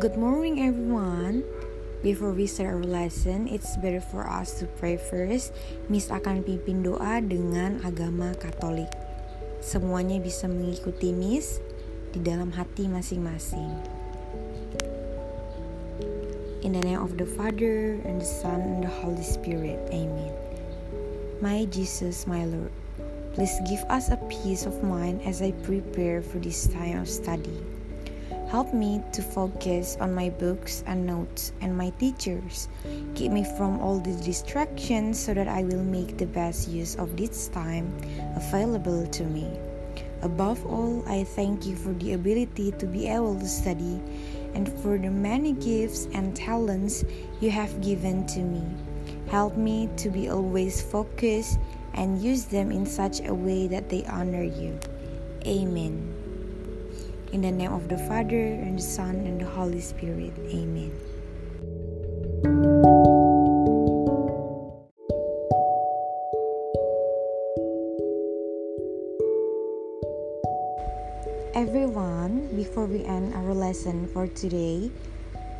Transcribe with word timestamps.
Good 0.00 0.16
morning, 0.16 0.64
everyone. 0.64 1.44
Before 2.00 2.32
we 2.32 2.48
start 2.48 2.72
our 2.72 2.80
lesson, 2.80 3.44
it's 3.44 3.76
better 3.84 4.00
for 4.00 4.24
us 4.24 4.56
to 4.56 4.64
pray 4.80 4.96
first. 4.96 5.52
Miss 5.92 6.08
akan 6.08 6.40
pimpin 6.40 6.80
doa 6.80 7.20
dengan 7.20 7.84
agama 7.84 8.32
Katolik. 8.40 8.88
Semuanya 9.60 10.16
bisa 10.16 10.48
mengikuti 10.48 11.12
Miss 11.12 11.60
di 12.16 12.24
dalam 12.24 12.48
hati 12.48 12.88
masing-masing. 12.88 13.68
In 16.64 16.72
the 16.72 16.80
name 16.80 17.04
of 17.04 17.20
the 17.20 17.28
Father, 17.28 18.00
and 18.08 18.24
the 18.24 18.30
Son, 18.40 18.56
and 18.56 18.80
the 18.80 18.92
Holy 19.04 19.20
Spirit. 19.20 19.84
Amen. 19.92 20.32
My 21.44 21.68
Jesus, 21.68 22.24
my 22.24 22.48
Lord, 22.48 22.72
please 23.36 23.52
give 23.68 23.84
us 23.92 24.08
a 24.08 24.16
peace 24.32 24.64
of 24.64 24.80
mind 24.80 25.20
as 25.28 25.44
I 25.44 25.52
prepare 25.60 26.24
for 26.24 26.40
this 26.40 26.72
time 26.72 27.04
of 27.04 27.08
study. 27.12 27.79
Help 28.50 28.74
me 28.74 29.00
to 29.12 29.22
focus 29.22 29.96
on 30.00 30.12
my 30.12 30.28
books 30.28 30.82
and 30.88 31.06
notes 31.06 31.52
and 31.60 31.78
my 31.78 31.90
teachers. 32.00 32.68
Keep 33.14 33.30
me 33.30 33.44
from 33.56 33.78
all 33.78 34.00
the 34.00 34.12
distractions 34.24 35.20
so 35.20 35.32
that 35.34 35.46
I 35.46 35.62
will 35.62 35.84
make 35.84 36.18
the 36.18 36.26
best 36.26 36.68
use 36.68 36.96
of 36.96 37.16
this 37.16 37.46
time 37.46 37.94
available 38.34 39.06
to 39.06 39.22
me. 39.22 39.56
Above 40.22 40.66
all, 40.66 41.04
I 41.06 41.22
thank 41.22 41.64
you 41.64 41.76
for 41.76 41.92
the 41.92 42.14
ability 42.14 42.72
to 42.72 42.86
be 42.86 43.06
able 43.06 43.38
to 43.38 43.46
study 43.46 44.02
and 44.54 44.68
for 44.82 44.98
the 44.98 45.10
many 45.10 45.52
gifts 45.52 46.08
and 46.12 46.34
talents 46.34 47.04
you 47.40 47.52
have 47.52 47.80
given 47.80 48.26
to 48.34 48.40
me. 48.40 48.66
Help 49.28 49.56
me 49.56 49.88
to 49.96 50.10
be 50.10 50.28
always 50.28 50.82
focused 50.82 51.60
and 51.94 52.20
use 52.20 52.46
them 52.46 52.72
in 52.72 52.84
such 52.84 53.20
a 53.24 53.32
way 53.32 53.68
that 53.68 53.88
they 53.88 54.04
honor 54.06 54.42
you. 54.42 54.76
Amen. 55.46 56.19
In 57.30 57.46
the 57.46 57.54
name 57.54 57.70
of 57.70 57.86
the 57.86 57.94
Father, 58.10 58.58
and 58.58 58.74
the 58.74 58.82
Son, 58.82 59.22
and 59.22 59.38
the 59.38 59.46
Holy 59.46 59.78
Spirit. 59.78 60.34
Amen. 60.50 60.90
Everyone, 71.54 72.50
before 72.58 72.90
we 72.90 73.06
end 73.06 73.30
our 73.38 73.54
lesson 73.54 74.10
for 74.10 74.26
today, 74.26 74.90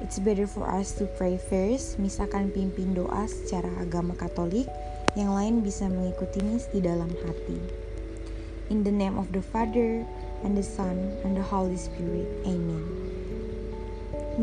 it's 0.00 0.16
better 0.16 0.48
for 0.48 0.64
us 0.64 0.96
to 0.96 1.04
pray 1.20 1.36
first. 1.36 2.00
Miss 2.00 2.16
akan 2.16 2.48
pimpin 2.48 2.96
doa 2.96 3.28
secara 3.28 3.68
agama 3.76 4.16
Katolik, 4.16 4.72
yang 5.20 5.36
lain 5.36 5.60
bisa 5.60 5.84
mengikuti 5.84 6.40
Miss 6.48 6.64
di 6.72 6.80
dalam 6.80 7.12
hati. 7.28 7.60
In 8.72 8.88
the 8.88 8.92
name 8.92 9.20
of 9.20 9.28
the 9.36 9.44
Father, 9.44 10.08
and 10.44 10.56
the 10.56 10.62
Son, 10.62 11.16
and 11.24 11.36
the 11.36 11.42
Holy 11.42 11.76
Spirit. 11.76 12.26
Amen. 12.46 13.08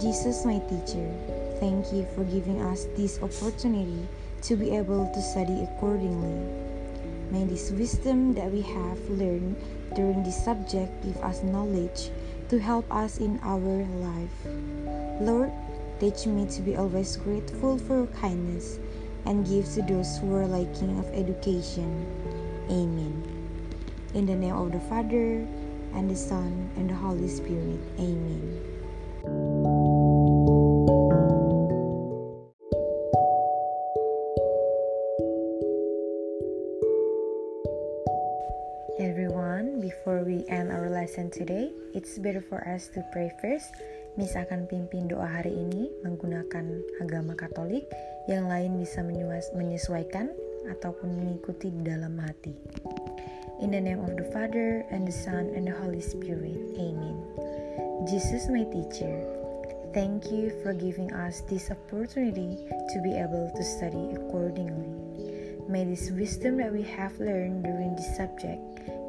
Jesus, 0.00 0.44
my 0.44 0.58
teacher, 0.70 1.12
thank 1.58 1.92
you 1.92 2.06
for 2.14 2.24
giving 2.24 2.62
us 2.62 2.86
this 2.96 3.20
opportunity 3.22 4.06
to 4.42 4.56
be 4.56 4.76
able 4.76 5.10
to 5.12 5.20
study 5.20 5.62
accordingly. 5.64 6.38
May 7.30 7.44
this 7.44 7.70
wisdom 7.70 8.34
that 8.34 8.50
we 8.50 8.62
have 8.62 8.98
learned 9.10 9.56
during 9.94 10.22
this 10.22 10.42
subject 10.44 10.90
give 11.02 11.16
us 11.18 11.42
knowledge 11.42 12.10
to 12.48 12.58
help 12.58 12.86
us 12.92 13.18
in 13.18 13.38
our 13.42 13.86
life. 14.02 14.38
Lord, 15.20 15.52
teach 16.00 16.26
me 16.26 16.46
to 16.50 16.62
be 16.62 16.76
always 16.76 17.16
grateful 17.16 17.78
for 17.78 17.98
your 17.98 18.06
kindness 18.18 18.78
and 19.26 19.46
give 19.46 19.66
to 19.74 19.82
those 19.82 20.18
who 20.18 20.34
are 20.34 20.46
lacking 20.46 20.98
of 20.98 21.06
education. 21.14 22.06
Amen. 22.70 23.22
In 24.14 24.26
the 24.26 24.34
name 24.34 24.54
of 24.54 24.72
the 24.72 24.80
Father, 24.80 25.46
and 25.94 26.10
the 26.10 26.16
Son, 26.16 26.70
and 26.76 26.90
the 26.90 26.94
Holy 26.94 27.28
Spirit. 27.28 27.78
Amen. 27.98 28.42
Everyone, 39.00 39.80
before 39.80 40.22
we 40.22 40.44
end 40.52 40.68
our 40.68 40.92
lesson 40.92 41.32
today, 41.32 41.72
it's 41.96 42.20
better 42.20 42.44
for 42.44 42.60
us 42.68 42.92
to 42.92 43.00
pray 43.12 43.32
first. 43.40 43.72
Miss 44.20 44.36
akan 44.36 44.68
pimpin 44.68 45.08
doa 45.08 45.24
hari 45.24 45.56
ini 45.56 45.88
menggunakan 46.04 46.84
agama 47.00 47.32
Katolik, 47.32 47.88
yang 48.28 48.50
lain 48.50 48.76
bisa 48.76 49.00
menyesuaikan 49.56 50.28
ataupun 50.68 51.16
mengikuti 51.16 51.72
di 51.72 51.80
dalam 51.80 52.20
hati. 52.20 52.52
In 53.60 53.70
the 53.72 53.80
name 53.80 54.00
of 54.00 54.16
the 54.16 54.24
Father, 54.32 54.86
and 54.90 55.06
the 55.06 55.12
Son, 55.12 55.52
and 55.54 55.66
the 55.66 55.72
Holy 55.72 56.00
Spirit. 56.00 56.56
Amen. 56.80 57.20
Jesus, 58.08 58.48
my 58.48 58.64
teacher, 58.64 59.20
thank 59.92 60.32
you 60.32 60.48
for 60.62 60.72
giving 60.72 61.12
us 61.12 61.42
this 61.42 61.70
opportunity 61.70 62.56
to 62.56 63.00
be 63.04 63.12
able 63.12 63.52
to 63.54 63.62
study 63.62 64.16
accordingly. 64.16 64.88
May 65.68 65.84
this 65.84 66.10
wisdom 66.10 66.56
that 66.56 66.72
we 66.72 66.82
have 66.82 67.12
learned 67.20 67.64
during 67.64 67.94
this 67.96 68.16
subject 68.16 68.60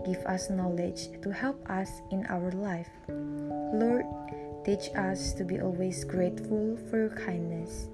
give 0.06 0.20
us 0.26 0.50
knowledge 0.50 1.08
to 1.22 1.32
help 1.32 1.58
us 1.70 1.90
in 2.12 2.26
our 2.28 2.52
life. 2.52 2.90
Lord, 3.08 4.04
teach 4.66 4.92
us 4.96 5.32
to 5.40 5.46
be 5.46 5.62
always 5.62 6.04
grateful 6.04 6.78
for 6.90 7.08
your 7.08 7.16
kindness 7.16 7.88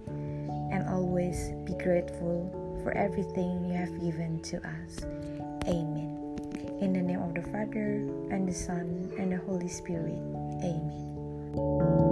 and 0.73 0.89
always 0.89 1.53
be 1.65 1.77
grateful 1.77 2.49
for 2.81 2.91
everything 2.97 3.63
you 3.69 3.77
have 3.77 3.93
given 4.01 4.41
to 4.41 4.57
us. 4.57 5.05
Amen. 5.67 6.06
In 6.79 6.93
the 6.93 7.01
name 7.01 7.21
of 7.23 7.33
the 7.33 7.41
Father, 7.41 8.05
and 8.29 8.47
the 8.47 8.53
Son, 8.53 9.11
and 9.17 9.31
the 9.31 9.37
Holy 9.37 9.67
Spirit. 9.67 10.13
Amen. 10.61 12.06